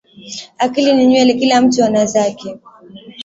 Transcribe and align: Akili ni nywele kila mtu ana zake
Akili 0.57 0.93
ni 0.93 1.07
nywele 1.07 1.33
kila 1.33 1.61
mtu 1.61 1.83
ana 1.83 2.05
zake 2.05 2.57